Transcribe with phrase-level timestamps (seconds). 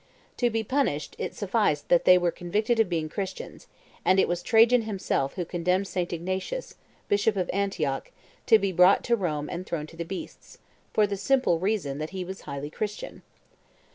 [0.37, 3.67] To be punished, it sufficed that they were convicted of being Christians;
[4.03, 6.11] and it was Trajan himself who condemned St.
[6.11, 6.73] Ignatius,
[7.07, 8.09] Bishop of Antioch,
[8.47, 10.57] to be brought to Rome and thrown to the beasts,
[10.91, 13.21] for the simple reason that he was highly Christian.